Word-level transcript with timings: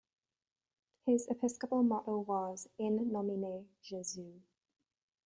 His 1.05 1.27
episcopal 1.29 1.83
motto 1.83 2.21
was 2.21 2.67
"In 2.79 3.11
nomine 3.11 3.67
Jesu". 3.83 4.41